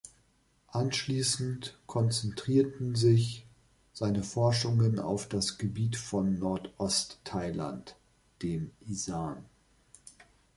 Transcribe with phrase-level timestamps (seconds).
[0.71, 3.45] Anschließend konzentrierten sich
[3.93, 7.95] seine Forschungen auf das Gebiet von Nordost-Thailand,
[8.41, 9.45] dem Isan.